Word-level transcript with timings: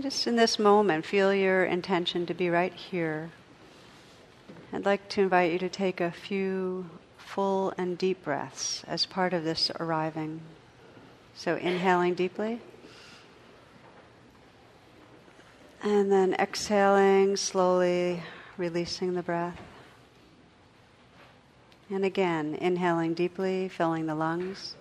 Just 0.00 0.28
in 0.28 0.36
this 0.36 0.60
moment, 0.60 1.04
feel 1.04 1.34
your 1.34 1.64
intention 1.64 2.24
to 2.26 2.34
be 2.34 2.50
right 2.50 2.72
here. 2.72 3.30
I'd 4.72 4.84
like 4.84 5.08
to 5.10 5.22
invite 5.22 5.50
you 5.50 5.58
to 5.58 5.68
take 5.68 6.00
a 6.00 6.12
few 6.12 6.88
full 7.16 7.74
and 7.76 7.98
deep 7.98 8.22
breaths 8.22 8.84
as 8.86 9.06
part 9.06 9.32
of 9.32 9.42
this 9.42 9.72
arriving. 9.80 10.40
So, 11.34 11.56
inhaling 11.56 12.14
deeply. 12.14 12.60
And 15.82 16.12
then 16.12 16.34
exhaling 16.34 17.36
slowly, 17.36 18.22
releasing 18.56 19.14
the 19.14 19.22
breath. 19.22 19.60
And 21.90 22.04
again, 22.04 22.54
inhaling 22.54 23.14
deeply, 23.14 23.68
filling 23.68 24.06
the 24.06 24.14
lungs. 24.14 24.76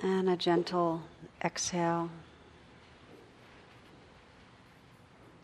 And 0.00 0.30
a 0.30 0.36
gentle 0.36 1.02
exhale. 1.42 2.10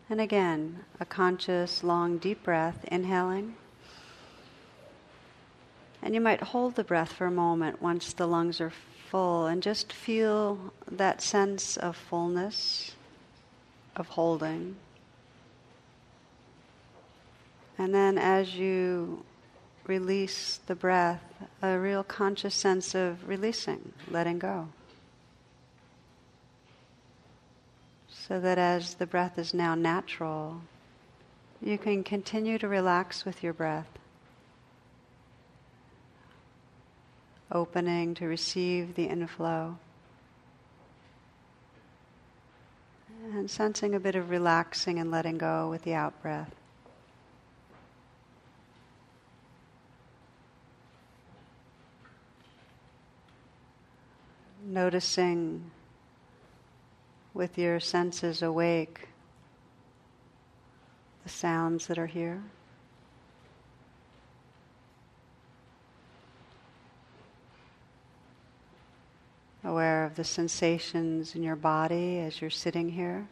And 0.09 0.21
again, 0.21 0.85
a 0.99 1.05
conscious, 1.05 1.83
long, 1.83 2.19
deep 2.19 2.43
breath, 2.43 2.85
inhaling. 2.85 3.55
And 6.01 6.13
you 6.13 6.21
might 6.21 6.41
hold 6.41 6.75
the 6.75 6.83
breath 6.83 7.11
for 7.11 7.25
a 7.25 7.31
moment 7.31 7.81
once 7.81 8.13
the 8.13 8.27
lungs 8.27 8.61
are 8.61 8.71
full 9.09 9.47
and 9.47 9.63
just 9.63 9.91
feel 9.91 10.73
that 10.89 11.21
sense 11.21 11.77
of 11.77 11.97
fullness, 11.97 12.95
of 13.95 14.07
holding. 14.09 14.75
And 17.77 17.93
then 17.93 18.17
as 18.17 18.55
you 18.55 19.25
release 19.87 20.59
the 20.65 20.75
breath, 20.75 21.23
a 21.61 21.77
real 21.77 22.03
conscious 22.03 22.55
sense 22.55 22.95
of 22.95 23.27
releasing, 23.27 23.93
letting 24.09 24.39
go. 24.39 24.69
So 28.09 28.39
that 28.39 28.57
as 28.57 28.95
the 28.95 29.05
breath 29.05 29.37
is 29.37 29.53
now 29.53 29.75
natural, 29.75 30.61
you 31.61 31.77
can 31.77 32.03
continue 32.03 32.57
to 32.57 32.67
relax 32.67 33.23
with 33.23 33.43
your 33.43 33.53
breath, 33.53 33.87
opening 37.51 38.15
to 38.15 38.25
receive 38.25 38.95
the 38.95 39.05
inflow. 39.05 39.77
And 43.33 43.49
sensing 43.49 43.95
a 43.95 43.99
bit 43.99 44.15
of 44.15 44.29
relaxing 44.29 44.99
and 44.99 45.09
letting 45.09 45.37
go 45.37 45.69
with 45.69 45.83
the 45.83 45.93
out 45.93 46.21
breath. 46.21 46.53
Noticing 54.65 55.69
with 57.33 57.57
your 57.57 57.79
senses 57.79 58.41
awake 58.41 59.09
the 61.23 61.29
sounds 61.29 61.87
that 61.87 61.97
are 61.97 62.07
here. 62.07 62.41
Aware 69.63 70.05
of 70.05 70.15
the 70.15 70.23
sensations 70.23 71.35
in 71.35 71.43
your 71.43 71.55
body 71.55 72.19
as 72.19 72.41
you're 72.41 72.49
sitting 72.49 72.89
here. 72.89 73.27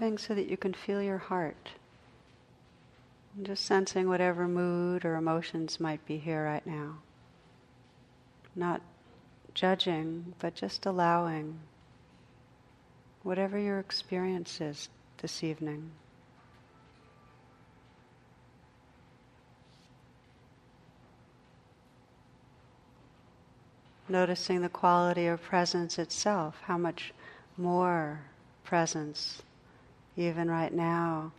Arriving 0.00 0.18
so 0.18 0.34
that 0.34 0.48
you 0.48 0.56
can 0.56 0.72
feel 0.72 1.02
your 1.02 1.18
heart. 1.18 1.72
And 3.36 3.44
just 3.44 3.66
sensing 3.66 4.08
whatever 4.08 4.48
mood 4.48 5.04
or 5.04 5.16
emotions 5.16 5.78
might 5.78 6.04
be 6.06 6.16
here 6.16 6.44
right 6.44 6.66
now. 6.66 6.98
Not 8.56 8.80
judging, 9.52 10.34
but 10.38 10.54
just 10.54 10.86
allowing 10.86 11.58
whatever 13.22 13.58
your 13.58 13.78
experience 13.78 14.60
is 14.60 14.88
this 15.18 15.44
evening. 15.44 15.90
Noticing 24.08 24.62
the 24.62 24.70
quality 24.70 25.26
of 25.26 25.42
presence 25.42 25.98
itself, 25.98 26.56
how 26.64 26.78
much 26.78 27.12
more 27.58 28.22
presence, 28.64 29.42
even 30.16 30.50
right 30.50 30.72
now, 30.72 31.32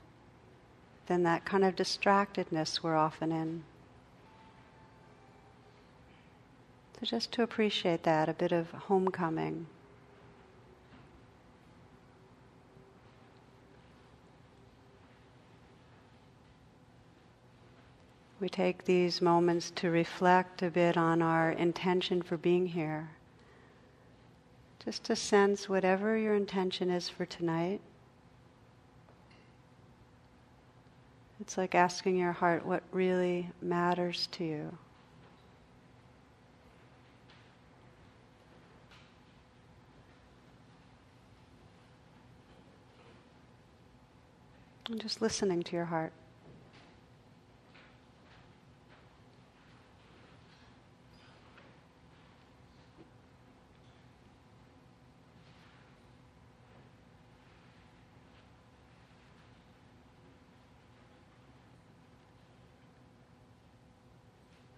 than 1.08 1.24
that 1.24 1.46
kind 1.46 1.64
of 1.64 1.76
distractedness 1.76 2.82
we're 2.82 2.96
often 2.96 3.32
in. 3.32 3.64
So, 7.00 7.06
just 7.06 7.32
to 7.34 7.44
appreciate 7.44 8.04
that, 8.04 8.30
a 8.30 8.34
bit 8.34 8.52
of 8.52 8.72
homecoming. 8.72 9.66
We 18.40 18.50
take 18.50 18.86
these 18.86 19.22
moments 19.22 19.72
to 19.76 19.92
reflect 19.92 20.64
a 20.64 20.72
bit 20.72 20.98
on 20.98 21.22
our 21.22 21.52
intention 21.52 22.24
for 22.24 22.38
being 22.38 22.66
here. 22.66 23.10
Just 24.84 25.04
to 25.04 25.16
sense 25.16 25.70
whatever 25.70 26.18
your 26.18 26.34
intention 26.34 26.90
is 26.90 27.08
for 27.08 27.28
tonight. 27.28 27.82
It's 31.42 31.58
like 31.58 31.74
asking 31.74 32.18
your 32.18 32.34
heart 32.34 32.68
what 32.68 32.84
really 32.92 33.50
matters 33.64 34.28
to 34.34 34.44
you. 34.44 34.78
And 44.86 45.02
just 45.02 45.20
listening 45.20 45.64
to 45.64 45.76
your 45.76 45.86
heart. 45.86 46.14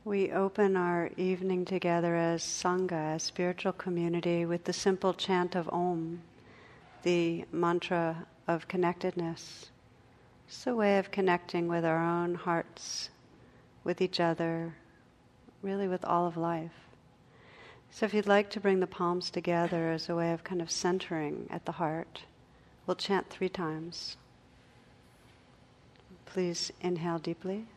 We 0.06 0.34
open 0.34 0.76
our 0.76 1.12
evening 1.16 1.64
together 1.64 2.14
as 2.14 2.44
Sangha, 2.44 3.16
as 3.16 3.24
spiritual 3.24 3.72
community, 3.72 4.46
with 4.46 4.66
the 4.66 4.74
simple 4.74 5.14
chant 5.14 5.56
of 5.56 5.70
Om, 5.70 6.22
the 7.04 7.46
mantra 7.54 8.28
of 8.46 8.68
connectedness. 8.68 9.72
It's 10.46 10.68
a 10.68 10.76
way 10.76 10.98
of 10.98 11.10
connecting 11.10 11.70
with 11.70 11.86
our 11.86 12.04
own 12.04 12.36
hearts, 12.36 13.12
with 13.86 14.02
each 14.02 14.20
other, 14.20 14.76
really 15.62 15.88
with 15.88 16.04
all 16.04 16.28
of 16.28 16.36
life. 16.36 16.90
So 17.90 18.06
if 18.06 18.14
you'd 18.14 18.28
like 18.28 18.50
to 18.50 18.60
bring 18.60 18.82
the 18.82 18.88
palms 18.88 19.30
together 19.30 19.90
as 19.90 20.10
a 20.10 20.16
way 20.16 20.34
of 20.34 20.44
kind 20.44 20.62
of 20.62 20.70
centering 20.70 21.48
at 21.50 21.64
the 21.64 21.72
heart, 21.72 22.24
we'll 22.86 22.98
chant 22.98 23.30
three 23.30 23.48
times. 23.48 24.18
Please 26.26 26.74
inhale 26.82 27.20
deeply. 27.20 27.68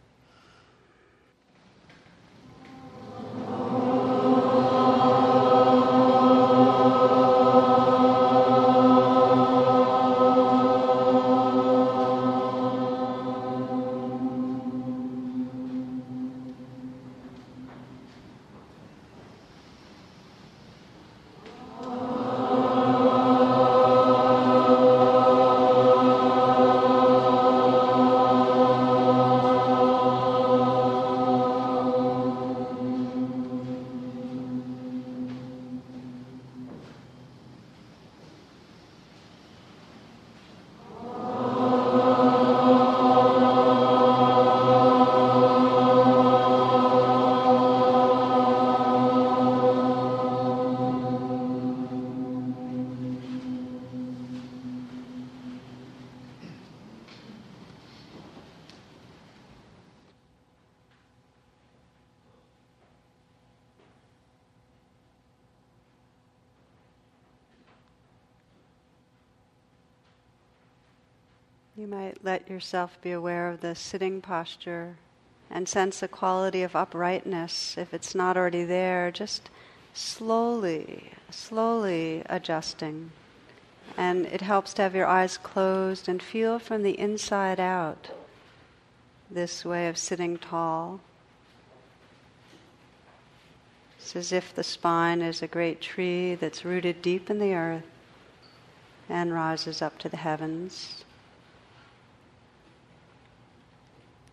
You 71.79 71.87
might 71.87 72.25
let 72.25 72.49
yourself 72.49 72.99
be 73.03 73.13
aware 73.13 73.51
of 73.51 73.61
the 73.61 73.75
sitting 73.75 74.23
posture 74.23 74.97
and 75.51 75.69
sense 75.69 76.01
the 76.01 76.09
quality 76.09 76.63
of 76.63 76.75
uprightness. 76.75 77.77
If 77.77 77.93
it's 77.93 78.15
not 78.15 78.35
already 78.35 78.65
there, 78.65 79.11
just 79.11 79.51
slowly, 79.93 81.11
slowly 81.29 82.23
adjusting. 82.31 83.13
And 83.95 84.25
it 84.25 84.41
helps 84.41 84.73
to 84.75 84.83
have 84.83 84.95
your 84.95 85.07
eyes 85.07 85.37
closed 85.37 86.09
and 86.09 86.23
feel 86.23 86.59
from 86.59 86.83
the 86.83 86.99
inside 86.99 87.61
out 87.61 88.09
this 89.31 89.63
way 89.63 89.87
of 89.87 89.99
sitting 89.99 90.39
tall. 90.39 91.01
It's 93.99 94.17
as 94.17 94.33
if 94.33 94.55
the 94.55 94.65
spine 94.65 95.21
is 95.21 95.43
a 95.43 95.47
great 95.47 95.83
tree 95.83 96.37
that's 96.37 96.65
rooted 96.65 97.03
deep 97.03 97.29
in 97.29 97.39
the 97.39 97.53
earth 97.53 97.85
and 99.11 99.35
rises 99.35 99.83
up 99.83 99.99
to 99.99 100.09
the 100.09 100.17
heavens. 100.17 101.05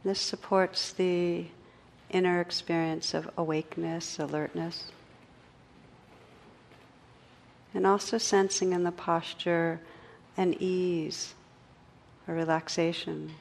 This 0.03 0.19
supports 0.19 0.91
the 0.91 1.45
inner 2.09 2.41
experience 2.41 3.13
of 3.13 3.29
awakeness, 3.37 4.19
alertness. 4.19 4.91
And 7.73 7.87
also 7.87 8.17
sensing 8.17 8.73
in 8.73 8.83
the 8.83 8.91
posture 8.91 9.79
an 10.37 10.55
ease, 10.59 11.33
a 12.27 12.33
relaxation. 12.33 13.31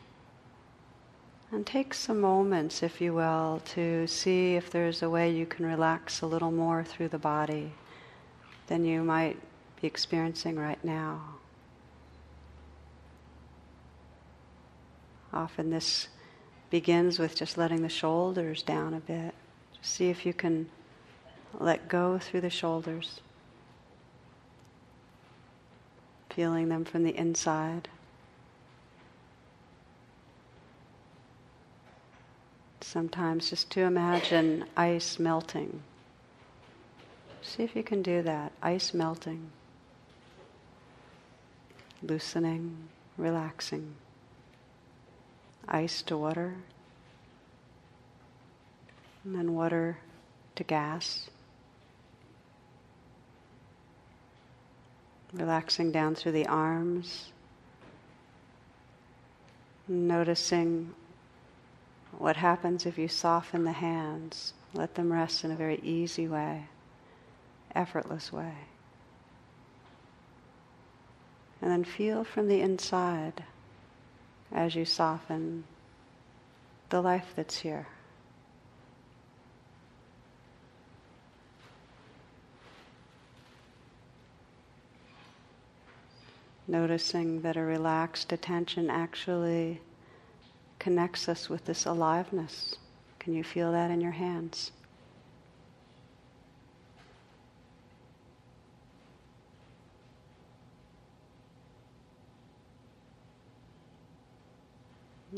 And 1.50 1.66
take 1.66 1.92
some 1.92 2.20
moments, 2.20 2.82
if 2.82 3.00
you 3.00 3.12
will, 3.12 3.60
to 3.74 4.06
see 4.06 4.54
if 4.54 4.70
there's 4.70 5.02
a 5.02 5.10
way 5.10 5.30
you 5.30 5.44
can 5.44 5.66
relax 5.66 6.22
a 6.22 6.26
little 6.26 6.50
more 6.50 6.82
through 6.82 7.08
the 7.08 7.18
body 7.18 7.72
than 8.68 8.86
you 8.86 9.02
might 9.02 9.36
be 9.80 9.86
experiencing 9.86 10.56
right 10.56 10.82
now. 10.82 11.20
Often 15.32 15.70
this 15.70 16.08
begins 16.72 17.18
with 17.18 17.36
just 17.36 17.58
letting 17.58 17.82
the 17.82 17.88
shoulders 17.90 18.62
down 18.62 18.94
a 18.94 19.00
bit. 19.00 19.34
Just 19.74 19.94
see 19.94 20.08
if 20.08 20.24
you 20.24 20.32
can 20.32 20.70
let 21.60 21.86
go 21.86 22.18
through 22.18 22.40
the 22.40 22.48
shoulders, 22.48 23.20
feeling 26.30 26.70
them 26.70 26.86
from 26.86 27.04
the 27.04 27.14
inside. 27.14 27.88
Sometimes 32.80 33.50
just 33.50 33.70
to 33.72 33.82
imagine 33.82 34.64
ice 34.74 35.18
melting. 35.18 35.82
See 37.42 37.62
if 37.62 37.76
you 37.76 37.82
can 37.82 38.00
do 38.00 38.22
that. 38.22 38.50
Ice 38.62 38.94
melting, 38.94 39.50
loosening, 42.02 42.88
relaxing 43.18 43.94
ice 45.68 46.02
to 46.02 46.16
water, 46.16 46.54
and 49.24 49.34
then 49.34 49.54
water 49.54 49.98
to 50.56 50.64
gas. 50.64 51.30
Relaxing 55.32 55.92
down 55.92 56.14
through 56.14 56.32
the 56.32 56.46
arms, 56.46 57.32
noticing 59.88 60.94
what 62.18 62.36
happens 62.36 62.84
if 62.84 62.98
you 62.98 63.08
soften 63.08 63.64
the 63.64 63.72
hands, 63.72 64.52
let 64.74 64.94
them 64.94 65.12
rest 65.12 65.44
in 65.44 65.50
a 65.50 65.56
very 65.56 65.80
easy 65.82 66.28
way, 66.28 66.66
effortless 67.74 68.32
way. 68.32 68.54
And 71.62 71.70
then 71.70 71.84
feel 71.84 72.24
from 72.24 72.48
the 72.48 72.60
inside 72.60 73.44
as 74.54 74.74
you 74.74 74.84
soften 74.84 75.64
the 76.90 77.00
life 77.00 77.32
that's 77.34 77.58
here. 77.58 77.86
Noticing 86.68 87.42
that 87.42 87.56
a 87.56 87.62
relaxed 87.62 88.32
attention 88.32 88.88
actually 88.88 89.80
connects 90.78 91.28
us 91.28 91.48
with 91.48 91.64
this 91.64 91.86
aliveness. 91.86 92.76
Can 93.18 93.34
you 93.34 93.44
feel 93.44 93.72
that 93.72 93.90
in 93.90 94.00
your 94.00 94.12
hands? 94.12 94.72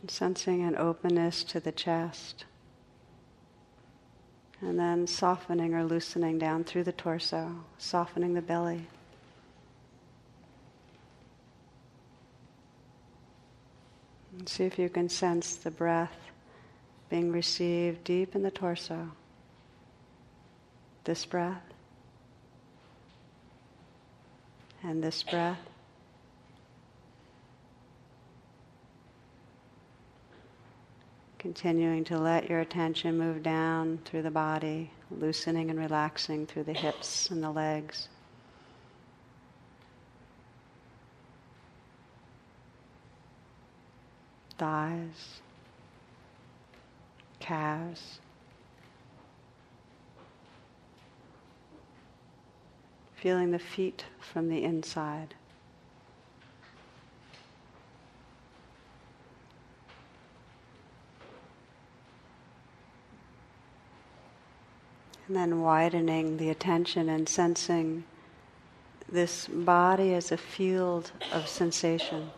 Sensing 0.08 0.62
an 0.62 0.76
openness 0.76 1.44
to 1.44 1.60
the 1.60 1.72
chest. 1.72 2.44
And 4.60 4.78
then 4.78 5.06
softening 5.06 5.74
or 5.74 5.84
loosening 5.84 6.38
down 6.38 6.64
through 6.64 6.84
the 6.84 6.92
torso, 6.92 7.64
softening 7.78 8.34
the 8.34 8.42
belly. 8.42 8.86
And 14.38 14.48
see 14.48 14.64
if 14.64 14.78
you 14.78 14.88
can 14.88 15.08
sense 15.08 15.54
the 15.56 15.70
breath 15.70 16.16
being 17.10 17.30
received 17.30 18.02
deep 18.04 18.34
in 18.34 18.42
the 18.42 18.50
torso. 18.50 19.10
This 21.04 21.24
breath. 21.24 21.62
And 24.82 25.02
this 25.02 25.22
breath. 25.22 25.58
Continuing 31.44 32.04
to 32.04 32.16
let 32.16 32.48
your 32.48 32.60
attention 32.60 33.18
move 33.18 33.42
down 33.42 33.98
through 34.06 34.22
the 34.22 34.30
body, 34.30 34.90
loosening 35.10 35.68
and 35.68 35.78
relaxing 35.78 36.46
through 36.46 36.62
the 36.62 36.72
hips 36.72 37.28
and 37.28 37.44
the 37.44 37.50
legs. 37.50 38.08
Thighs, 44.56 45.42
calves. 47.40 48.20
Feeling 53.16 53.50
the 53.50 53.58
feet 53.58 54.06
from 54.18 54.48
the 54.48 54.64
inside. 54.64 55.34
And 65.26 65.36
then 65.36 65.60
widening 65.62 66.36
the 66.36 66.50
attention 66.50 67.08
and 67.08 67.28
sensing 67.28 68.04
this 69.10 69.46
body 69.46 70.12
as 70.12 70.30
a 70.30 70.36
field 70.36 71.12
of 71.32 71.48
sensation. 71.48 72.30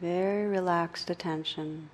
Very 0.00 0.46
relaxed 0.46 1.10
attention. 1.10 1.88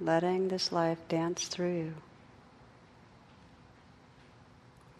Letting 0.00 0.48
this 0.48 0.72
life 0.72 0.98
dance 1.08 1.48
through 1.48 1.76
you. 1.76 1.94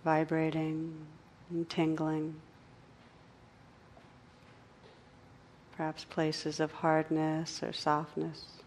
Vibrating 0.04 1.06
and 1.48 1.68
tingling. 1.70 2.34
Perhaps 5.76 6.04
places 6.04 6.60
of 6.60 6.72
hardness 6.72 7.62
or 7.62 7.72
softness. 7.72 8.59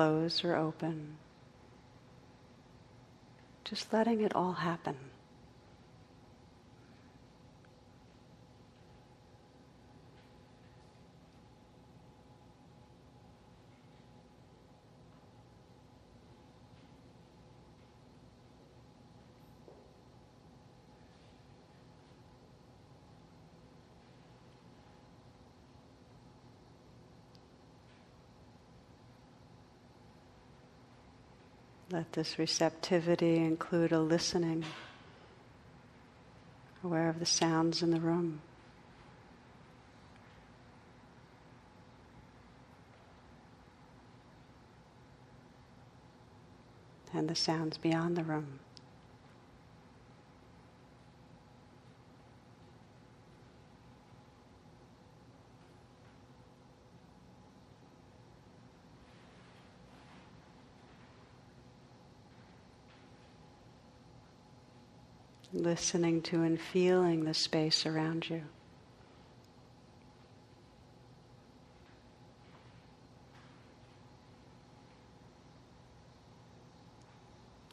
Closed 0.00 0.42
or 0.46 0.56
open. 0.56 1.18
Just 3.64 3.92
letting 3.92 4.22
it 4.22 4.34
all 4.34 4.54
happen. 4.54 4.96
This 32.12 32.40
receptivity 32.40 33.36
include 33.36 33.92
a 33.92 34.00
listening, 34.00 34.64
aware 36.82 37.08
of 37.08 37.20
the 37.20 37.26
sounds 37.26 37.82
in 37.82 37.92
the 37.92 38.00
room. 38.00 38.40
And 47.12 47.28
the 47.28 47.36
sounds 47.36 47.78
beyond 47.78 48.16
the 48.16 48.24
room. 48.24 48.58
Listening 65.62 66.22
to 66.22 66.42
and 66.42 66.60
feeling 66.60 67.24
the 67.24 67.34
space 67.34 67.86
around 67.86 68.28
you. 68.28 68.42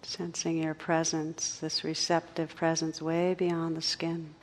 Sensing 0.01 0.63
your 0.63 0.73
presence, 0.73 1.57
this 1.59 1.83
receptive 1.83 2.55
presence 2.55 3.01
way 3.01 3.33
beyond 3.33 3.75
the 3.75 3.81
skin. 3.81 4.33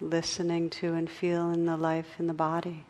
Listening 0.00 0.70
to 0.70 0.94
and 0.94 1.10
feeling 1.10 1.66
the 1.66 1.76
life 1.76 2.18
in 2.18 2.26
the 2.26 2.34
body. 2.34 2.84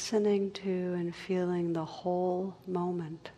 Listening 0.00 0.50
to 0.50 0.94
and 0.94 1.14
feeling 1.14 1.74
the 1.74 1.84
whole 1.84 2.56
moment. 2.66 3.32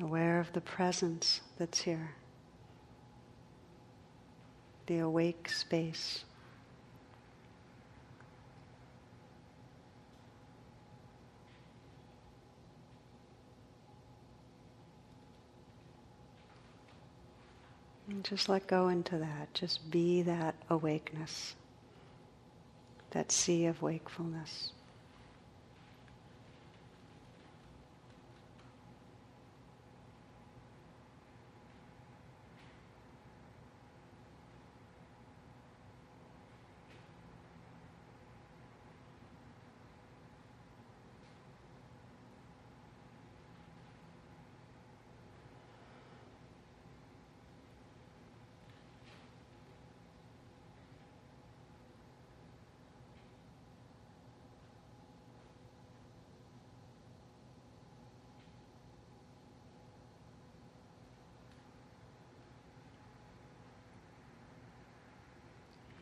Aware 0.00 0.38
of 0.38 0.52
the 0.52 0.60
presence 0.60 1.40
that's 1.58 1.80
here, 1.80 2.14
the 4.86 4.98
awake 4.98 5.48
space. 5.48 6.24
And 18.08 18.24
just 18.24 18.48
let 18.48 18.66
go 18.66 18.88
into 18.88 19.18
that. 19.18 19.52
Just 19.52 19.90
be 19.90 20.22
that 20.22 20.54
awakeness, 20.70 21.54
that 23.10 23.30
sea 23.30 23.66
of 23.66 23.82
wakefulness. 23.82 24.72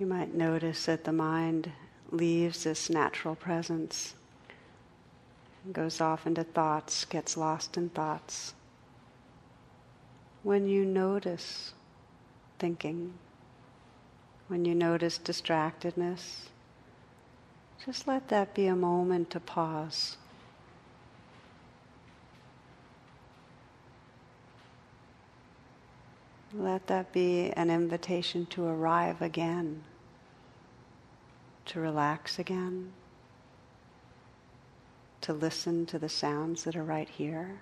You 0.07 0.13
might 0.13 0.35
notice 0.37 0.87
that 0.87 1.03
the 1.03 1.11
mind 1.11 1.73
leaves 2.13 2.63
this 2.63 2.89
natural 2.89 3.35
presence, 3.35 4.15
goes 5.73 6.01
off 6.01 6.29
into 6.29 6.45
thoughts, 6.45 7.05
gets 7.05 7.37
lost 7.37 7.77
in 7.77 7.89
thoughts. 7.89 8.55
When 10.45 10.69
you 10.69 10.85
notice 10.85 11.73
thinking, 12.61 13.15
when 14.47 14.65
you 14.65 14.77
notice 14.77 15.19
distractedness, 15.19 16.51
just 17.85 18.07
let 18.07 18.29
that 18.29 18.55
be 18.55 18.69
a 18.69 18.77
moment 18.77 19.31
to 19.31 19.41
pause. 19.41 20.19
Let 26.55 26.87
that 26.87 27.13
be 27.13 27.51
an 27.55 27.71
invitation 27.71 28.47
to 28.51 28.65
arrive 28.65 29.21
again, 29.21 29.83
to 31.67 31.81
relax 31.81 32.39
again, 32.39 32.93
to 35.21 35.33
listen 35.33 35.87
to 35.87 35.99
the 35.99 36.09
sounds 36.09 36.65
that 36.65 36.77
are 36.77 36.85
right 36.85 37.09
here. 37.09 37.61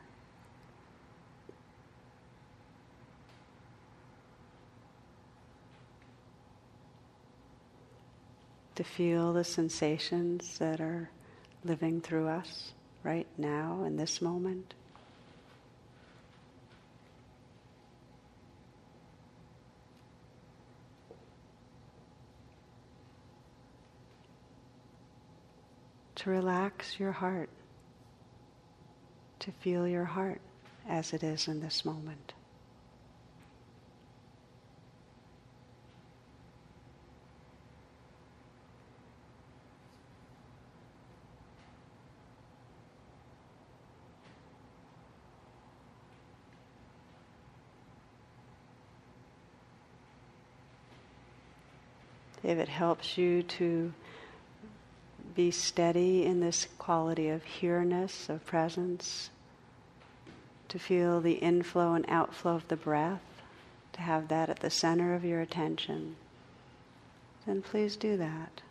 To 8.75 8.85
feel 8.85 9.33
the 9.33 9.45
sensations 9.45 10.59
that 10.59 10.81
are 10.81 11.09
living 11.65 12.01
through 12.01 12.29
us 12.29 12.73
right 13.03 13.27
now 13.39 13.85
in 13.85 13.97
this 13.97 14.21
moment. 14.21 14.75
To 26.17 26.31
relax 26.31 26.99
your 26.99 27.13
heart, 27.13 27.51
to 29.41 29.53
feel 29.53 29.87
your 29.87 30.05
heart 30.05 30.41
as 30.89 31.13
it 31.13 31.23
is 31.23 31.49
in 31.49 31.61
this 31.61 31.85
moment. 31.85 32.35
if 52.45 52.59
it 52.59 52.69
helps 52.69 53.17
you 53.17 53.43
to 53.43 53.93
be 55.35 55.51
steady 55.51 56.25
in 56.25 56.41
this 56.41 56.69
quality 56.79 57.29
of 57.29 57.43
here-ness, 57.43 58.29
of 58.29 58.45
presence, 58.47 59.31
to 60.69 60.79
feel 60.79 61.21
the 61.21 61.35
inflow 61.35 61.95
and 61.95 62.05
outflow 62.09 62.55
of 62.55 62.69
the 62.69 62.77
breath, 62.77 63.23
to 63.93 64.01
have 64.01 64.29
that 64.29 64.49
at 64.49 64.61
the 64.61 64.71
center 64.71 65.15
of 65.15 65.25
your 65.25 65.41
attention, 65.41 66.17
then 67.47 67.63
please 67.63 67.97
do 67.97 68.17
that. 68.17 68.63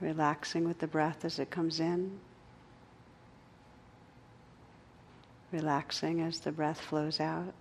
Relaxing 0.00 0.66
with 0.66 0.78
the 0.78 0.86
breath 0.86 1.24
as 1.24 1.38
it 1.38 1.50
comes 1.50 1.80
in, 1.80 2.18
relaxing 5.52 6.20
as 6.20 6.40
the 6.40 6.52
breath 6.52 6.80
flows 6.80 7.20
out. 7.20 7.54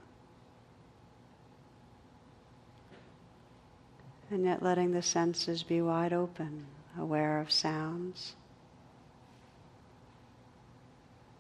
and 4.34 4.46
yet 4.46 4.64
letting 4.64 4.92
the 4.92 5.02
senses 5.02 5.62
be 5.62 5.82
wide 5.82 6.12
open, 6.12 6.66
aware 6.98 7.40
of 7.40 7.52
sounds, 7.52 8.36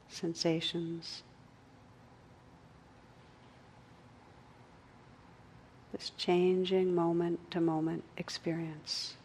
sensations. 0.10 1.24
This 5.92 6.12
changing 6.18 6.96
moment 6.96 7.52
to 7.52 7.62
moment 7.62 8.04
experience. 8.18 9.16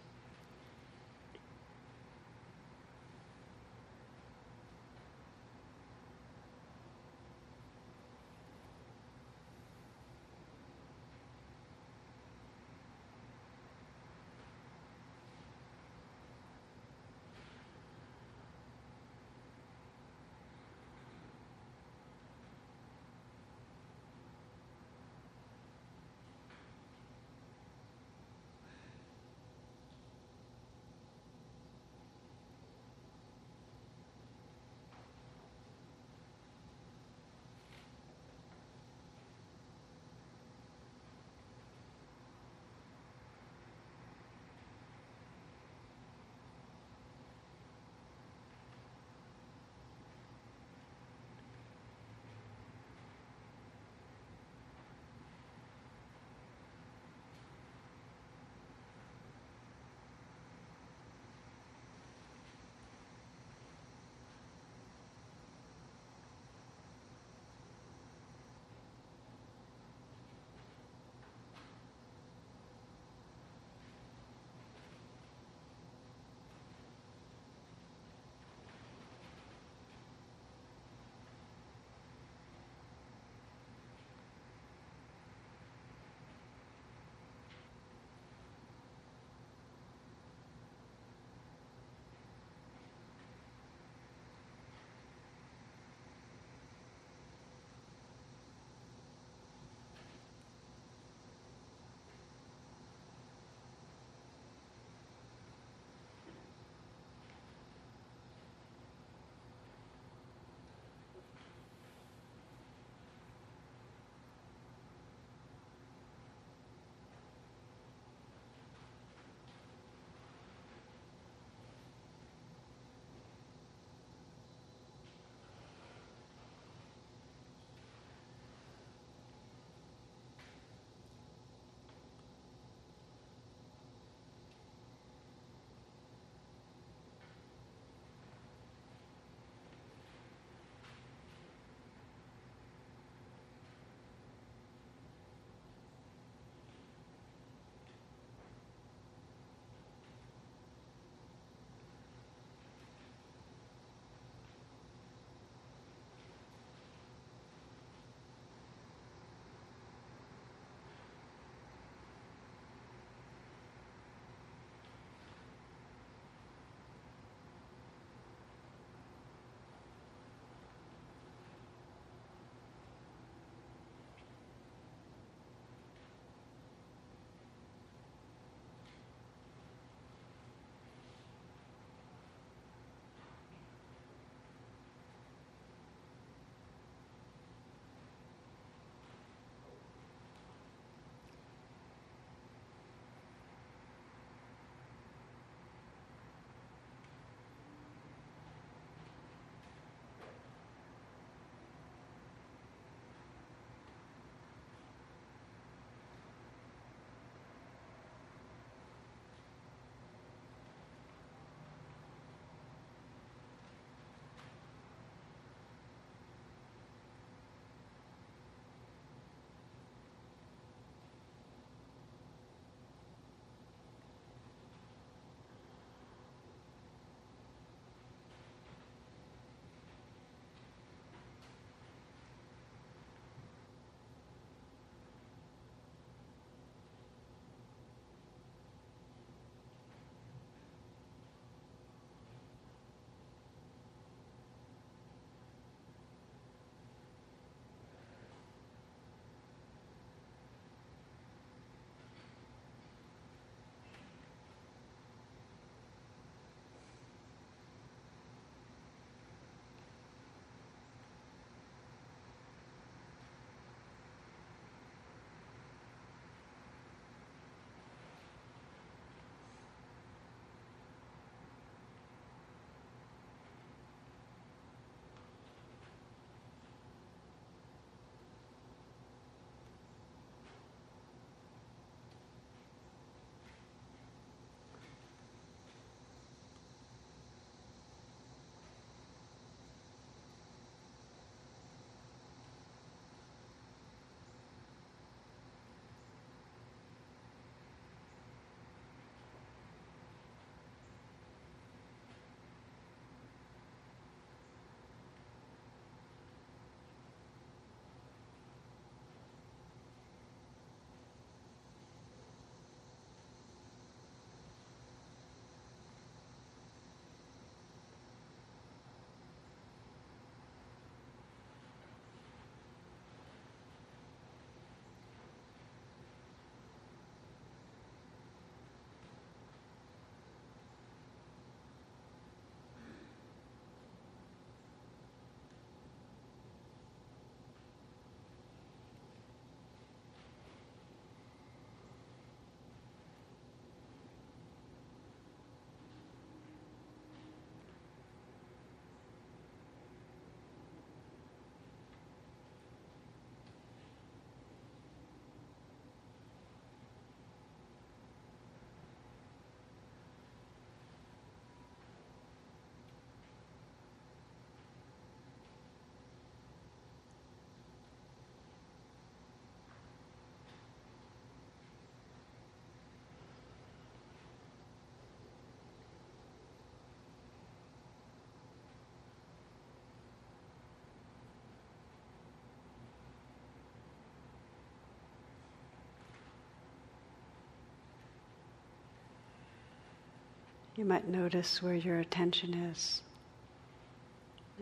You 390.79 390.85
might 390.85 391.09
notice 391.09 391.61
where 391.61 391.75
your 391.75 391.99
attention 391.99 392.55
is. 392.55 393.03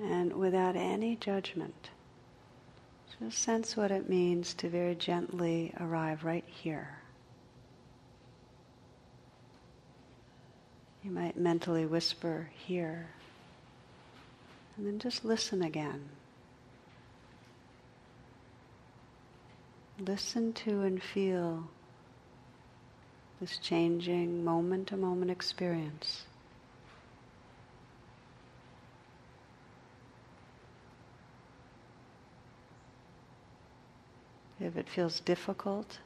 And 0.03 0.33
without 0.33 0.75
any 0.75 1.15
judgment, 1.15 1.91
just 3.21 3.37
sense 3.37 3.77
what 3.77 3.91
it 3.91 4.09
means 4.09 4.55
to 4.55 4.71
very 4.71 4.95
gently 4.95 5.75
arrive 5.79 6.25
right 6.25 6.45
here. 6.47 7.01
You 11.05 11.11
might 11.11 11.37
mentally 11.37 11.85
whisper 11.85 12.49
here, 12.67 13.09
and 14.79 14.87
then 14.87 14.99
just 14.99 15.23
listen 15.23 15.61
again. 15.61 16.09
Listen 20.01 20.55
to 20.55 20.81
and 20.81 21.03
feel 21.03 21.69
this 23.41 23.59
changing 23.59 24.45
moment 24.45 24.89
to 24.89 24.97
moment 24.97 25.31
experience. 25.31 26.25
If 34.59 34.77
it 34.77 34.89
feels 34.89 35.21
difficult, 35.21 35.99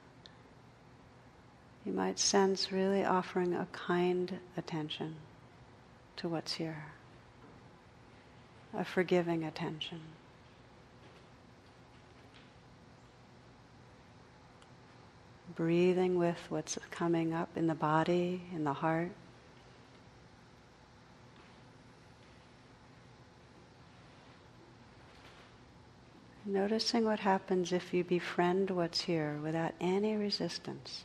you 1.87 1.93
might 1.93 2.19
sense 2.19 2.73
really 2.73 3.05
offering 3.05 3.55
a 3.55 3.69
kind 3.73 4.39
attention 4.57 5.17
to 6.17 6.29
what's 6.29 6.55
here, 6.55 6.85
a 8.75 8.85
forgiving 8.85 9.45
attention. 9.45 10.01
Breathing 15.55 16.19
with 16.19 16.39
what's 16.49 16.79
coming 16.91 17.33
up 17.33 17.49
in 17.57 17.67
the 17.67 17.75
body, 17.75 18.43
in 18.55 18.65
the 18.65 18.73
heart. 18.73 19.11
Noticing 26.45 27.05
what 27.05 27.21
happens 27.21 27.73
if 27.73 27.93
you 27.93 28.03
befriend 28.03 28.71
what's 28.71 29.03
here 29.03 29.39
without 29.43 29.73
any 29.81 30.17
resistance. 30.17 31.05